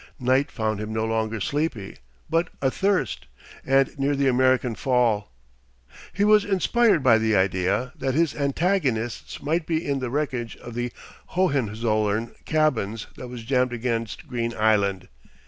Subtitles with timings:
[0.19, 1.97] Night found him no longer sleepy,
[2.27, 3.27] but athirst,
[3.63, 5.31] and near the American Fall.
[6.11, 10.73] He was inspired by the idea that his antagonists might be in the wreckage of
[10.73, 10.91] the
[11.35, 15.07] Hohenzollern cabins that was jammed against Green Island.